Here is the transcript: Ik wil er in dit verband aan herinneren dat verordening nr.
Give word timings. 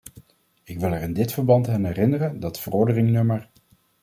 Ik 0.63 0.79
wil 0.79 0.91
er 0.91 1.01
in 1.01 1.13
dit 1.13 1.31
verband 1.31 1.67
aan 1.67 1.83
herinneren 1.85 2.39
dat 2.39 2.59
verordening 2.59 3.09
nr. 3.23 3.49